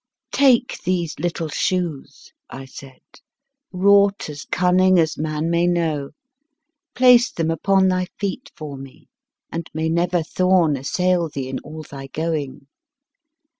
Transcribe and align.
"Take 0.31 0.79
these 0.83 1.13
little 1.19 1.47
shoes," 1.49 2.31
I 2.49 2.65
said, 2.65 3.03
"wrought 3.71 4.31
as 4.31 4.45
cunning 4.45 4.97
as 4.97 5.15
man 5.15 5.51
may 5.51 5.67
know. 5.67 6.09
Place 6.95 7.29
them 7.31 7.51
upon 7.51 7.87
thy 7.87 8.07
feet 8.17 8.49
for 8.57 8.77
me, 8.77 9.09
and 9.51 9.69
may 9.75 9.89
never 9.89 10.23
thorn 10.23 10.75
assail 10.75 11.29
thee 11.29 11.49
in 11.49 11.59
all 11.59 11.83
thy 11.83 12.07
going. 12.07 12.65